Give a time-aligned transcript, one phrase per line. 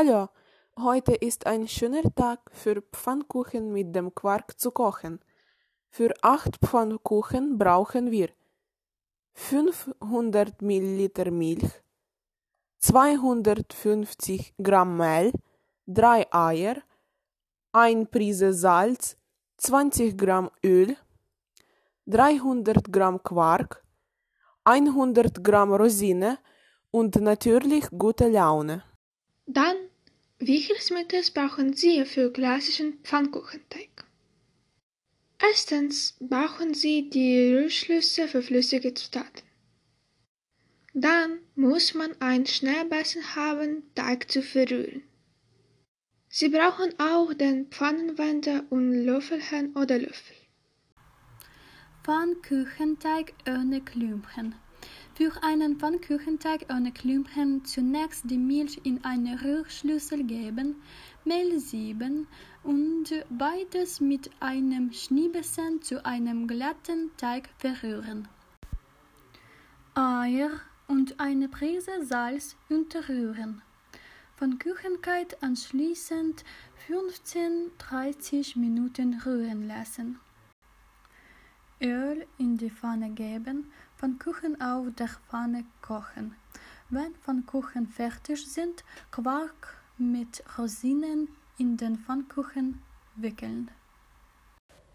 [0.00, 0.28] Hallo,
[0.78, 5.18] heute ist ein schöner Tag für Pfannkuchen mit dem Quark zu kochen.
[5.90, 8.28] Für acht Pfannkuchen brauchen wir
[9.32, 11.68] 500 Milliliter Milch,
[12.78, 15.32] 250 Gramm Mehl,
[15.84, 16.76] drei Eier,
[17.72, 19.16] ein Prise Salz,
[19.56, 20.96] 20 Gramm Öl,
[22.06, 23.84] 300 Gramm Quark,
[24.62, 26.38] 100 Gramm Rosine
[26.92, 28.84] und natürlich gute Laune.
[29.50, 29.76] Dann,
[30.38, 34.04] wie Hilfsmittel brauchen Sie für klassischen Pfannkuchenteig?
[35.38, 39.42] Erstens brauchen Sie die Rührschlüssel für flüssige Zutaten.
[40.92, 45.02] Dann muss man ein Schnellbessen haben, Teig zu verrühren.
[46.28, 50.36] Sie brauchen auch den Pfannenwender und Löffelchen oder Löffel.
[52.04, 54.54] Pfannkuchenteig ohne Klümpchen.
[55.18, 60.76] Für einen Pfannkuchenteig ohne Klümpchen zunächst die Milch in eine Rührschlüssel geben,
[61.24, 62.28] Mehl sieben
[62.62, 68.28] und beides mit einem Schneebessen zu einem glatten Teig verrühren.
[69.96, 70.52] Eier
[70.86, 73.60] und eine Prise Salz unterrühren.
[74.36, 76.44] Von Küchenkite anschließend
[76.86, 80.20] 15-30 Minuten rühren lassen.
[81.80, 86.34] Öl in die Pfanne geben, Pfannkuchen auf der Pfanne kochen.
[86.90, 92.82] Wenn Pfannkuchen fertig sind, Quark mit Rosinen in den Pfannkuchen
[93.16, 93.70] wickeln.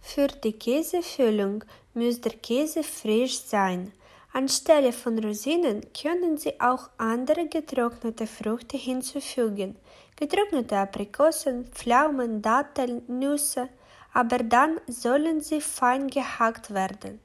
[0.00, 1.64] Für die Käsefüllung
[1.94, 3.92] muss der Käse frisch sein.
[4.32, 9.76] Anstelle von Rosinen können Sie auch andere getrocknete Früchte hinzufügen.
[10.16, 13.68] Getrocknete Aprikosen, Pflaumen, Datteln, Nüsse,
[14.14, 17.20] aber dann sollen sie fein gehackt werden.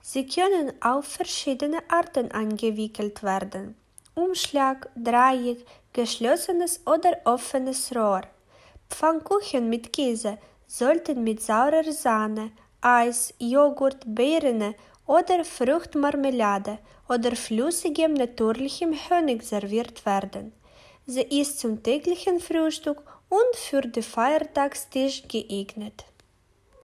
[0.00, 3.76] Sie können auf verschiedene Arten eingewickelt werden.
[4.14, 8.22] Umschlag, Dreieck, geschlossenes oder offenes Rohr.
[8.88, 14.74] Pfannkuchen mit Käse sollten mit saurer Sahne, Eis, Joghurt, Beeren
[15.06, 16.78] oder Fruchtmarmelade
[17.08, 20.52] oder flüssigem natürlichem Honig serviert werden.
[21.06, 26.04] Sie ist zum täglichen Frühstück und für den Feiertagstisch geeignet.